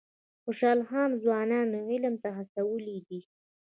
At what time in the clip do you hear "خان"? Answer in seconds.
0.89-1.09